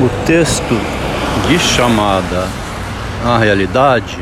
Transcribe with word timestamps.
o 0.00 0.08
texto 0.24 0.80
de 1.46 1.58
chamada 1.58 2.48
à 3.22 3.36
realidade, 3.36 4.18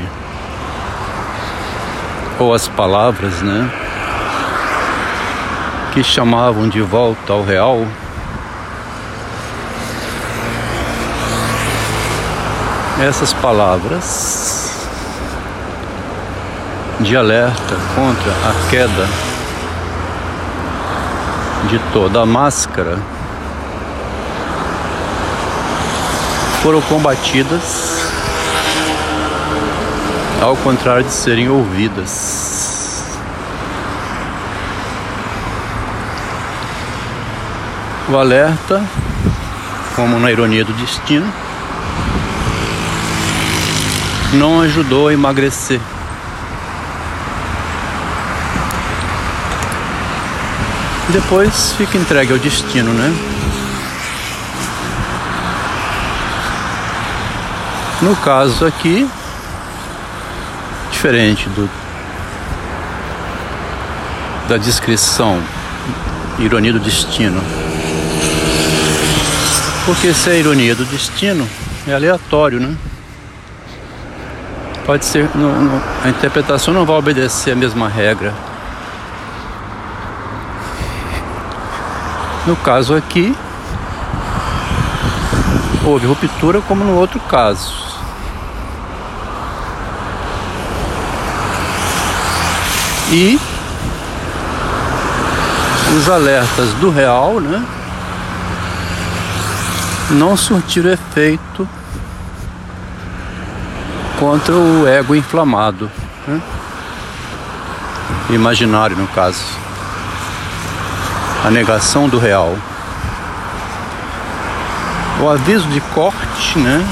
ou 2.37 2.53
as 2.53 2.67
palavras, 2.67 3.41
né, 3.43 3.71
que 5.93 6.03
chamavam 6.03 6.69
de 6.69 6.81
volta 6.81 7.33
ao 7.33 7.45
real, 7.45 7.87
essas 13.01 13.33
palavras 13.35 14.89
de 16.99 17.17
alerta 17.17 17.77
contra 17.95 18.33
a 18.33 18.69
queda 18.69 19.09
de 21.69 21.79
toda 21.93 22.23
a 22.23 22.27
máscara 22.27 22.99
foram 26.69 26.83
combatidas 26.83 28.13
ao 30.43 30.55
contrário 30.55 31.03
de 31.03 31.11
serem 31.11 31.49
ouvidas. 31.49 33.07
O 38.11 38.19
alerta, 38.19 38.85
como 39.97 40.21
na 40.21 40.31
ironia 40.31 40.63
do 40.63 40.75
destino, 40.75 41.27
não 44.35 44.61
ajudou 44.61 45.09
a 45.09 45.15
emagrecer. 45.15 45.81
Depois 51.09 51.73
fica 51.79 51.97
entregue 51.97 52.35
ao 52.35 52.39
destino, 52.39 52.93
né? 52.93 53.39
No 58.01 58.15
caso 58.17 58.65
aqui, 58.65 59.09
diferente 60.91 61.49
do 61.49 61.69
da 64.49 64.57
descrição, 64.57 65.43
ironia 66.39 66.73
do 66.73 66.81
destino. 66.81 67.39
Porque 69.85 70.15
se 70.15 70.31
é 70.31 70.39
ironia 70.39 70.75
do 70.75 70.85
destino, 70.87 71.47
é 71.87 71.95
aleatório, 71.95 72.59
né? 72.59 72.75
Pode 74.87 75.05
ser, 75.05 75.29
no, 75.35 75.53
no, 75.61 75.83
a 76.03 76.09
interpretação 76.09 76.73
não 76.73 76.87
vai 76.87 76.97
obedecer 76.97 77.53
a 77.53 77.57
mesma 77.57 77.89
regra. 77.89 78.33
No 82.47 82.57
caso 82.57 82.95
aqui, 82.95 83.37
houve 85.85 86.07
ruptura 86.07 86.63
como 86.63 86.85
no 86.85 86.95
outro 86.95 87.21
caso. 87.21 87.88
E 93.11 93.41
os 95.97 96.09
alertas 96.11 96.73
do 96.75 96.91
real, 96.91 97.41
né? 97.41 97.65
Não 100.11 100.37
surtiram 100.37 100.91
efeito 100.91 101.69
contra 104.19 104.55
o 104.55 104.87
ego 104.87 105.15
inflamado, 105.15 105.91
né? 106.27 106.41
imaginário 108.31 108.97
no 108.97 109.07
caso, 109.09 109.45
a 111.45 111.51
negação 111.51 112.09
do 112.09 112.19
real. 112.19 112.57
O 115.21 115.29
aviso 115.29 115.67
de 115.69 115.81
corte, 115.81 116.59
né? 116.59 116.87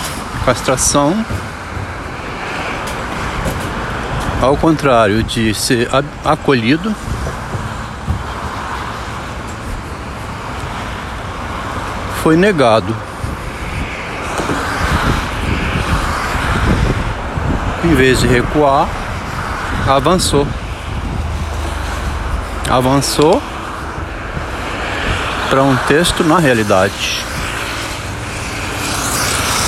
Castração 0.44 1.24
ao 4.46 4.56
contrário 4.56 5.24
de 5.24 5.52
ser 5.52 5.88
acolhido, 6.24 6.94
foi 12.22 12.36
negado. 12.36 12.94
Em 17.84 17.94
vez 17.94 18.20
de 18.20 18.28
recuar, 18.28 18.88
avançou. 19.88 20.46
Avançou 22.70 23.42
para 25.50 25.62
um 25.64 25.76
texto 25.88 26.22
na 26.22 26.38
realidade. 26.38 27.24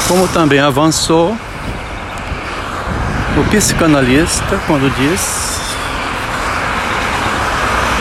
Como 0.07 0.29
também 0.29 0.61
avançou 0.61 1.37
o 3.39 3.45
psicanalista 3.45 4.59
quando 4.67 4.93
diz 4.97 5.61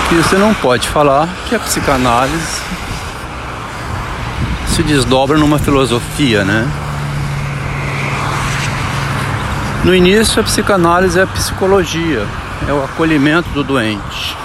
que 0.10 0.16
você 0.16 0.36
não 0.36 0.54
pode 0.56 0.90
falar 0.90 1.30
que 1.48 1.56
a 1.56 1.60
psicanálise 1.60 2.62
se 4.74 4.82
desdobra 4.82 5.38
numa 5.38 5.60
filosofia, 5.60 6.44
né? 6.44 6.68
No 9.84 9.94
início, 9.94 10.42
a 10.42 10.44
psicanálise 10.44 11.20
é 11.20 11.24
a 11.24 11.28
psicologia, 11.28 12.26
é 12.68 12.74
o 12.74 12.84
acolhimento 12.84 13.50
do 13.50 13.64
doente. 13.64 14.36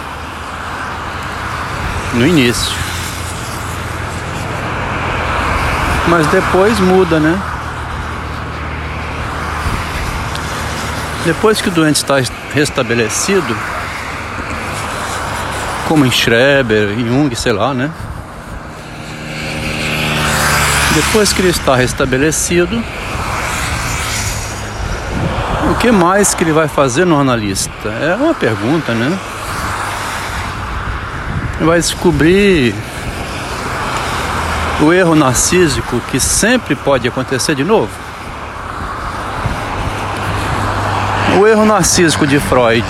No 2.14 2.26
início. 2.26 2.76
Mas 6.08 6.26
depois 6.26 6.78
muda, 6.80 7.18
né? 7.18 7.51
Depois 11.24 11.60
que 11.60 11.68
o 11.68 11.70
doente 11.70 11.96
está 11.96 12.16
restabelecido, 12.52 13.56
como 15.86 16.04
em 16.04 16.10
Schreber, 16.10 16.90
em 16.98 17.06
Jung, 17.06 17.34
sei 17.36 17.52
lá, 17.52 17.72
né? 17.72 17.90
Depois 20.94 21.32
que 21.32 21.40
ele 21.40 21.50
está 21.50 21.76
restabelecido, 21.76 22.82
o 25.70 25.74
que 25.76 25.92
mais 25.92 26.34
que 26.34 26.42
ele 26.42 26.52
vai 26.52 26.66
fazer 26.66 27.04
no 27.04 27.18
analista? 27.18 27.88
É 27.88 28.16
uma 28.16 28.34
pergunta, 28.34 28.92
né? 28.92 29.16
Ele 31.56 31.66
vai 31.66 31.78
descobrir 31.78 32.74
o 34.80 34.92
erro 34.92 35.14
narcísico 35.14 36.00
que 36.10 36.18
sempre 36.18 36.74
pode 36.74 37.06
acontecer 37.06 37.54
de 37.54 37.62
novo. 37.62 38.11
O 41.38 41.46
erro 41.46 41.64
narcísico 41.64 42.26
de 42.26 42.38
Freud 42.38 42.84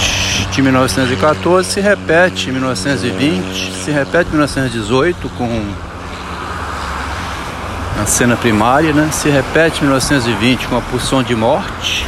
de 0.50 0.62
1914 0.62 1.70
se 1.70 1.80
repete 1.80 2.48
em 2.48 2.52
1920, 2.52 3.72
se 3.84 3.90
repete 3.92 4.30
em 4.30 4.32
1918 4.32 5.28
com 5.30 5.64
a 8.02 8.04
cena 8.04 8.36
primária, 8.36 8.92
né? 8.92 9.08
se 9.12 9.28
repete 9.28 9.78
em 9.78 9.82
1920 9.82 10.66
com 10.66 10.76
a 10.76 10.80
pulsão 10.80 11.22
de 11.22 11.36
morte. 11.36 12.04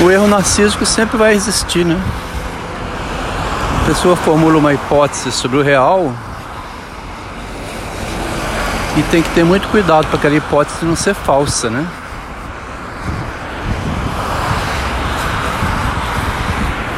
O 0.00 0.10
erro 0.10 0.26
narcísico 0.26 0.84
sempre 0.84 1.16
vai 1.16 1.34
existir, 1.34 1.84
né? 1.84 2.00
A 3.82 3.86
pessoa 3.86 4.16
formula 4.16 4.58
uma 4.58 4.74
hipótese 4.74 5.30
sobre 5.30 5.58
o 5.58 5.62
real 5.62 6.12
e 8.96 9.02
tem 9.04 9.22
que 9.22 9.30
ter 9.30 9.44
muito 9.44 9.68
cuidado 9.68 10.06
para 10.06 10.16
aquela 10.16 10.34
hipótese 10.34 10.84
não 10.84 10.96
ser 10.96 11.14
falsa, 11.14 11.70
né? 11.70 11.86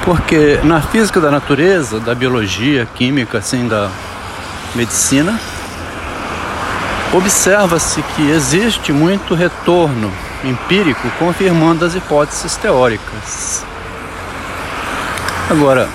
Porque 0.05 0.61
na 0.65 0.83
física 0.83 1.21
da 1.21 1.31
natureza, 1.31 1.99
da 1.99 2.15
biologia, 2.15 2.87
química, 2.95 3.39
assim, 3.39 3.67
da 3.67 3.89
medicina, 4.75 5.41
observa-se 7.13 8.03
que 8.03 8.31
existe 8.31 8.93
muito 8.93 9.35
retorno 9.35 10.13
empírico 10.43 11.09
confirmando 11.19 11.85
as 11.85 11.95
hipóteses 11.95 12.57
teóricas. 12.57 13.65
Agora, 15.49 15.89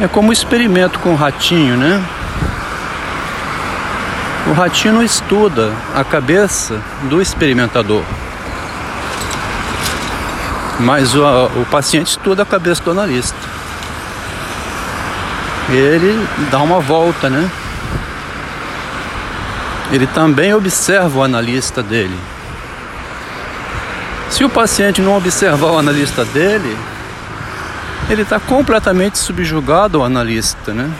é 0.00 0.08
como 0.08 0.30
o 0.30 0.32
experimento 0.32 0.98
com 1.00 1.12
o 1.12 1.16
ratinho, 1.16 1.76
né? 1.76 2.02
O 4.50 4.52
ratinho 4.52 5.00
estuda 5.00 5.72
a 5.94 6.02
cabeça 6.02 6.82
do 7.08 7.22
experimentador, 7.22 8.02
mas 10.80 11.14
o, 11.14 11.22
o 11.22 11.64
paciente 11.70 12.08
estuda 12.08 12.42
a 12.42 12.46
cabeça 12.46 12.82
do 12.82 12.90
analista. 12.90 13.36
Ele 15.68 16.26
dá 16.50 16.58
uma 16.58 16.80
volta, 16.80 17.30
né? 17.30 17.48
Ele 19.92 20.08
também 20.08 20.52
observa 20.52 21.20
o 21.20 21.22
analista 21.22 21.80
dele. 21.80 22.18
Se 24.30 24.42
o 24.42 24.50
paciente 24.50 25.00
não 25.00 25.16
observar 25.16 25.70
o 25.70 25.78
analista 25.78 26.24
dele, 26.24 26.76
ele 28.08 28.22
está 28.22 28.40
completamente 28.40 29.16
subjugado 29.16 29.98
ao 29.98 30.04
analista, 30.04 30.74
né? 30.74 30.90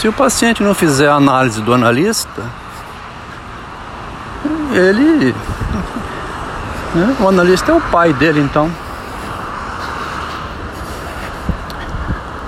Se 0.00 0.08
o 0.08 0.12
paciente 0.14 0.62
não 0.62 0.72
fizer 0.72 1.10
a 1.10 1.16
análise 1.16 1.60
do 1.60 1.74
analista, 1.74 2.42
ele. 4.72 5.34
Né, 6.94 7.16
o 7.20 7.28
analista 7.28 7.70
é 7.70 7.74
o 7.74 7.82
pai 7.82 8.10
dele, 8.14 8.40
então. 8.40 8.70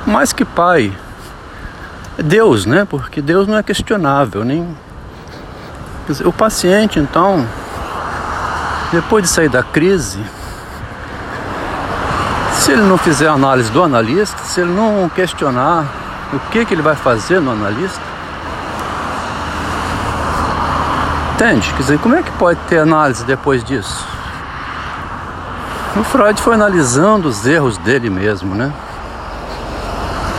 Mais 0.06 0.32
que 0.32 0.46
pai, 0.46 0.96
é 2.16 2.22
Deus, 2.22 2.64
né? 2.64 2.86
Porque 2.88 3.20
Deus 3.20 3.46
não 3.46 3.58
é 3.58 3.62
questionável, 3.62 4.46
nem. 4.46 4.74
Dizer, 6.08 6.26
o 6.26 6.32
paciente, 6.32 6.98
então, 6.98 7.46
depois 8.90 9.24
de 9.24 9.28
sair 9.28 9.50
da 9.50 9.62
crise, 9.62 10.24
se 12.54 12.72
ele 12.72 12.80
não 12.80 12.96
fizer 12.96 13.28
a 13.28 13.34
análise 13.34 13.70
do 13.70 13.82
analista, 13.82 14.42
se 14.42 14.62
ele 14.62 14.72
não 14.72 15.06
questionar 15.10 16.01
o 16.32 16.38
que, 16.50 16.64
que 16.64 16.74
ele 16.74 16.82
vai 16.82 16.96
fazer 16.96 17.40
no 17.40 17.50
analista, 17.50 18.00
entende? 21.34 21.70
Quer 21.72 21.82
dizer, 21.82 21.98
como 21.98 22.14
é 22.14 22.22
que 22.22 22.30
pode 22.32 22.58
ter 22.68 22.78
análise 22.78 23.24
depois 23.24 23.62
disso? 23.62 24.06
O 25.94 26.02
Freud 26.04 26.40
foi 26.40 26.54
analisando 26.54 27.28
os 27.28 27.44
erros 27.46 27.76
dele 27.76 28.08
mesmo, 28.08 28.54
né? 28.54 28.72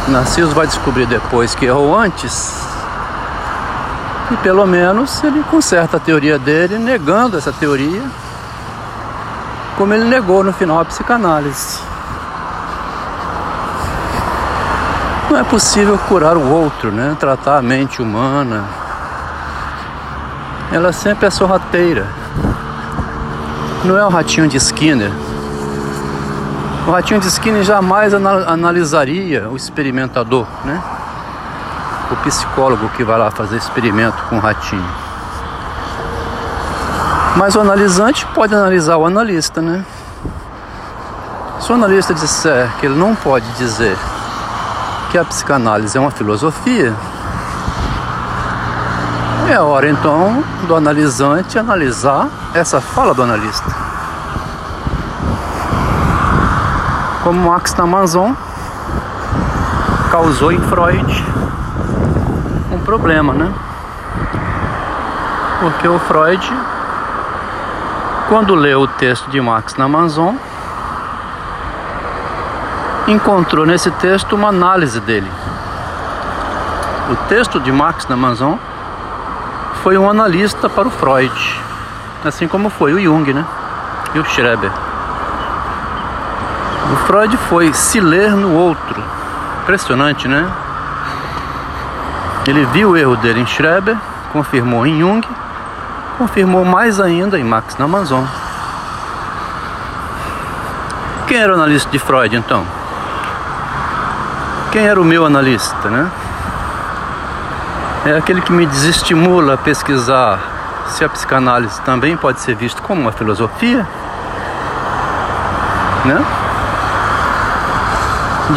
Narciso 0.07 0.49
vai 0.49 0.65
descobrir 0.65 1.05
depois 1.05 1.53
que 1.53 1.65
errou 1.65 1.95
antes. 1.95 2.63
E 4.31 4.37
pelo 4.37 4.65
menos 4.65 5.23
ele 5.23 5.43
conserta 5.51 5.97
a 5.97 5.99
teoria 5.99 6.39
dele, 6.39 6.79
negando 6.79 7.37
essa 7.37 7.51
teoria, 7.51 8.01
como 9.77 9.93
ele 9.93 10.05
negou 10.05 10.43
no 10.43 10.51
final 10.51 10.79
a 10.79 10.85
psicanálise. 10.85 11.92
Não 15.33 15.39
é 15.39 15.43
possível 15.43 15.97
curar 15.97 16.37
o 16.37 16.47
outro, 16.47 16.91
né? 16.91 17.17
Tratar 17.19 17.57
a 17.57 17.61
mente 17.63 17.99
humana. 17.99 18.63
Ela 20.71 20.93
sempre 20.93 21.25
é 21.25 21.31
sorrateira. 21.31 22.05
Não 23.83 23.97
é 23.97 24.05
o 24.05 24.09
ratinho 24.09 24.47
de 24.47 24.57
Skinner 24.57 25.11
o 26.85 26.91
ratinho 26.91 27.19
de 27.19 27.27
Skinner 27.27 27.63
jamais 27.63 28.13
analisaria 28.13 29.49
o 29.49 29.55
experimentador, 29.55 30.45
né? 30.63 30.79
O 32.11 32.15
psicólogo 32.17 32.89
que 32.89 33.03
vai 33.03 33.17
lá 33.17 33.31
fazer 33.31 33.57
experimento 33.57 34.21
com 34.29 34.35
o 34.35 34.39
ratinho. 34.39 34.85
Mas 37.37 37.55
o 37.55 37.59
analisante 37.59 38.23
pode 38.35 38.53
analisar 38.53 38.97
o 38.97 39.05
analista, 39.07 39.63
né? 39.63 39.83
Se 41.59 41.71
o 41.71 41.75
analista 41.75 42.13
disser 42.13 42.69
que 42.79 42.85
ele 42.85 42.95
não 42.95 43.15
pode 43.15 43.49
dizer 43.53 43.97
que 45.13 45.17
a 45.17 45.23
psicanálise 45.23 45.97
é 45.97 46.01
uma 46.01 46.11
filosofia, 46.11 46.93
é 49.49 49.59
hora 49.59 49.87
então 49.87 50.43
do 50.67 50.75
analisante 50.75 51.57
analisar 51.57 52.27
essa 52.53 52.81
fala 52.81 53.13
do 53.13 53.23
analista. 53.23 53.93
como 57.23 57.49
Max 57.49 57.73
Amazon 57.79 58.33
causou 60.11 60.51
em 60.51 60.59
Freud 60.59 61.25
um 62.69 62.79
problema, 62.79 63.33
né? 63.33 63.49
Porque 65.61 65.87
o 65.87 65.97
Freud, 65.99 66.53
quando 68.27 68.53
leu 68.53 68.81
o 68.81 68.87
texto 68.87 69.29
de 69.29 69.39
Max 69.39 69.75
na 69.75 69.85
Amazon, 69.85 70.35
encontrou 73.07 73.65
nesse 73.65 73.91
texto 73.91 74.33
uma 74.33 74.49
análise 74.49 74.99
dele. 74.99 75.29
O 77.11 77.15
texto 77.27 77.59
de 77.59 77.71
Max 77.71 78.07
na 78.07 78.15
Amazon 78.15 78.55
foi 79.83 79.97
um 79.97 80.09
analista 80.09 80.69
para 80.69 80.87
o 80.87 80.91
Freud, 80.91 81.61
assim 82.23 82.47
como 82.47 82.69
foi 82.69 82.93
o 82.93 82.99
Jung, 82.99 83.33
né? 83.33 83.45
E 84.15 84.19
o 84.19 84.25
Schreber. 84.25 84.71
O 86.93 86.95
Freud 87.05 87.35
foi 87.49 87.73
se 87.73 87.99
ler 87.99 88.31
no 88.31 88.53
outro. 88.53 89.03
Impressionante, 89.63 90.27
né? 90.27 90.49
Ele 92.47 92.65
viu 92.67 92.91
o 92.91 92.97
erro 92.97 93.17
dele 93.17 93.41
em 93.41 93.45
Schreber, 93.45 93.97
confirmou 94.31 94.85
em 94.85 94.99
Jung, 94.99 95.27
confirmou 96.17 96.63
mais 96.63 97.01
ainda 97.01 97.37
em 97.37 97.43
Max 97.43 97.77
na 97.77 97.85
Amazon. 97.85 98.23
Quem 101.27 101.37
era 101.37 101.51
o 101.51 101.55
analista 101.55 101.89
de 101.89 101.99
Freud 101.99 102.35
então? 102.35 102.82
Quem 104.73 104.87
era 104.87 104.99
o 104.99 105.05
meu 105.05 105.23
analista, 105.23 105.87
né? 105.87 106.09
É 108.07 108.17
aquele 108.17 108.41
que 108.41 108.51
me 108.51 108.65
desestimula 108.65 109.53
a 109.53 109.57
pesquisar 109.57 110.39
se 110.87 111.05
a 111.05 111.09
psicanálise 111.09 111.79
também 111.81 112.17
pode 112.17 112.41
ser 112.41 112.55
visto 112.55 112.81
como 112.81 112.99
uma 112.99 113.11
filosofia, 113.11 113.87
né? 116.03 116.25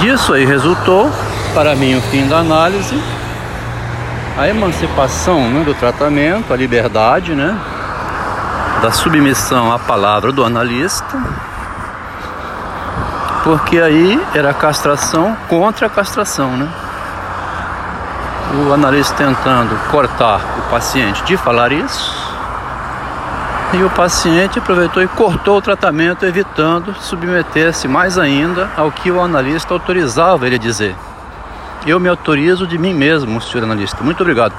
Disso 0.00 0.32
aí 0.32 0.46
resultou, 0.46 1.12
para 1.52 1.76
mim, 1.76 1.96
o 1.96 2.00
fim 2.00 2.26
da 2.26 2.38
análise, 2.38 2.98
a 4.38 4.48
emancipação 4.48 5.50
né, 5.50 5.64
do 5.64 5.74
tratamento, 5.74 6.50
a 6.50 6.56
liberdade, 6.56 7.34
né, 7.34 7.54
da 8.80 8.90
submissão 8.90 9.70
à 9.70 9.78
palavra 9.78 10.32
do 10.32 10.42
analista, 10.42 11.22
porque 13.46 13.78
aí 13.78 14.20
era 14.34 14.52
castração 14.52 15.36
contra 15.48 15.88
castração, 15.88 16.56
né? 16.56 16.68
O 18.66 18.72
analista 18.72 19.14
tentando 19.14 19.78
cortar 19.88 20.40
o 20.58 20.62
paciente 20.68 21.22
de 21.22 21.36
falar 21.36 21.70
isso, 21.70 22.26
e 23.72 23.84
o 23.84 23.90
paciente 23.90 24.58
aproveitou 24.58 25.00
e 25.00 25.06
cortou 25.06 25.58
o 25.58 25.62
tratamento, 25.62 26.26
evitando 26.26 26.92
submeter-se 26.98 27.86
mais 27.86 28.18
ainda 28.18 28.68
ao 28.76 28.90
que 28.90 29.12
o 29.12 29.20
analista 29.20 29.72
autorizava 29.72 30.44
ele 30.44 30.56
a 30.56 30.58
dizer. 30.58 30.96
Eu 31.86 32.00
me 32.00 32.08
autorizo 32.08 32.66
de 32.66 32.76
mim 32.76 32.94
mesmo, 32.94 33.40
senhor 33.40 33.62
analista. 33.62 34.02
Muito 34.02 34.22
obrigado. 34.22 34.54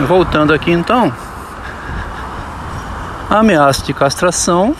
Voltando 0.00 0.52
aqui 0.52 0.72
então, 0.72 1.14
a 3.30 3.38
ameaça 3.38 3.84
de 3.84 3.94
castração, 3.94 4.74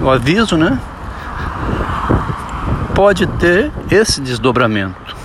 o 0.00 0.10
aviso, 0.10 0.56
né? 0.56 0.78
Pode 2.94 3.26
ter 3.26 3.72
esse 3.90 4.20
desdobramento. 4.20 5.16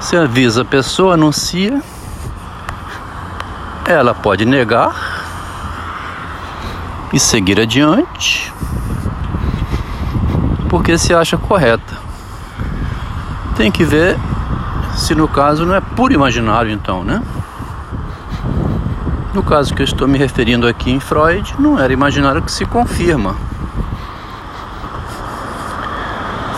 Você 0.00 0.16
avisa 0.16 0.62
a 0.62 0.64
pessoa, 0.64 1.14
anuncia 1.14 1.82
ela 3.88 4.14
pode 4.14 4.44
negar 4.44 4.94
e 7.10 7.18
seguir 7.18 7.58
adiante 7.58 8.52
porque 10.68 10.98
se 10.98 11.14
acha 11.14 11.38
correta. 11.38 11.96
Tem 13.56 13.70
que 13.70 13.82
ver 13.82 14.18
se 14.94 15.14
no 15.14 15.26
caso 15.26 15.64
não 15.64 15.74
é 15.74 15.80
puro 15.80 16.12
imaginário 16.12 16.70
então, 16.70 17.02
né? 17.02 17.22
No 19.34 19.42
caso 19.42 19.74
que 19.74 19.82
eu 19.82 19.84
estou 19.84 20.08
me 20.08 20.16
referindo 20.16 20.66
aqui 20.66 20.90
em 20.90 20.98
Freud, 20.98 21.54
não 21.58 21.78
era 21.78 21.92
imaginário 21.92 22.42
que 22.42 22.50
se 22.50 22.64
confirma. 22.64 23.36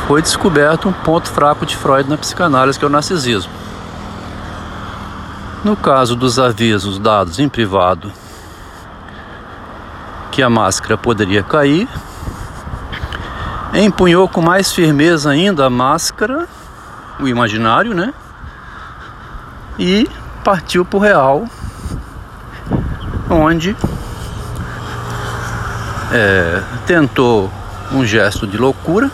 Foi 0.07 0.23
descoberto 0.23 0.89
um 0.89 0.93
ponto 0.93 1.29
fraco 1.29 1.67
de 1.67 1.77
Freud 1.77 2.09
na 2.09 2.17
psicanálise, 2.17 2.79
que 2.79 2.85
é 2.85 2.89
o 2.89 2.91
narcisismo. 2.91 3.53
No 5.65 5.77
caso 5.77 6.17
dos 6.17 6.39
avisos 6.39 6.99
dados 6.99 7.39
em 7.39 7.49
privado 7.49 8.11
que 10.31 10.43
a 10.43 10.49
máscara 10.49 10.97
poderia 10.97 11.43
cair, 11.43 11.89
empunhou 13.75 14.29
com 14.29 14.41
mais 14.41 14.73
firmeza 14.73 15.31
ainda 15.31 15.67
a 15.67 15.71
máscara, 15.71 16.49
o 17.19 17.29
imaginário, 17.29 17.95
né? 17.95 18.15
E 19.79 20.09
partiu 20.43 20.85
para 20.85 20.97
o 20.97 21.01
real, 21.01 21.47
onde 23.31 23.77
é, 26.13 26.63
tentou 26.87 27.51
um 27.93 28.05
gesto 28.05 28.47
de 28.47 28.59
loucura 28.59 29.11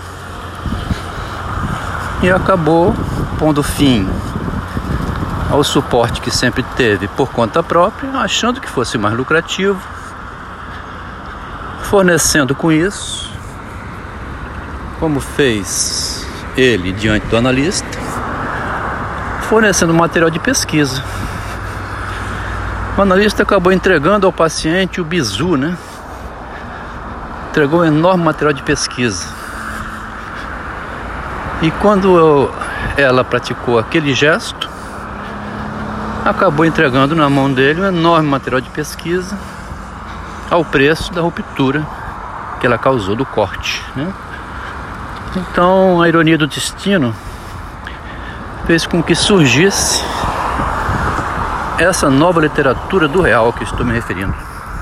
e 2.23 2.31
acabou 2.31 2.95
pondo 3.39 3.63
fim 3.63 4.09
ao 5.51 5.63
suporte 5.63 6.21
que 6.21 6.31
sempre 6.31 6.63
teve 6.77 7.07
por 7.09 7.31
conta 7.31 7.63
própria, 7.63 8.11
achando 8.19 8.61
que 8.61 8.69
fosse 8.69 8.99
mais 8.99 9.15
lucrativo, 9.15 9.81
fornecendo 11.83 12.55
com 12.55 12.73
isso, 12.73 13.31
como 14.99 15.21
fez 15.21 16.27
ele 16.57 16.91
diante 16.93 17.27
do 17.27 17.37
analista, 17.37 17.87
fornecendo 19.43 19.95
material 19.95 20.31
de 20.31 20.41
pesquisa. 20.41 21.05
O 22.97 23.03
analista 23.03 23.43
acabou 23.43 23.73
entregando 23.73 24.25
ao 24.25 24.33
paciente 24.33 25.03
o 25.03 25.05
bizu, 25.05 25.57
né? 25.59 25.77
Entregou 27.51 27.81
um 27.81 27.85
enorme 27.85 28.25
material 28.25 28.55
de 28.55 28.63
pesquisa. 28.63 29.27
E 31.61 31.71
quando 31.73 32.51
ela 32.97 33.23
praticou 33.23 33.79
aquele 33.79 34.15
gesto, 34.15 34.71
acabou 36.25 36.65
entregando 36.65 37.15
na 37.15 37.29
mão 37.29 37.53
dele 37.53 37.83
um 37.83 37.87
enorme 37.87 38.31
material 38.31 38.63
de 38.63 38.71
pesquisa 38.71 39.37
ao 40.51 40.65
preço 40.65 41.13
da 41.13 41.21
ruptura 41.21 41.87
que 42.59 42.67
ela 42.67 42.79
causou 42.79 43.15
do 43.15 43.27
corte. 43.27 43.85
Né? 43.95 44.11
Então, 45.37 46.01
a 46.01 46.09
ironia 46.09 46.39
do 46.39 46.47
destino 46.47 47.15
fez 48.67 48.87
com 48.87 49.03
que 49.03 49.15
surgisse 49.15 50.03
essa 51.79 52.09
nova 52.09 52.41
literatura 52.41 53.07
do 53.07 53.21
real 53.21 53.53
que 53.53 53.65
estou 53.65 53.85
me 53.85 53.93
referindo. 53.93 54.35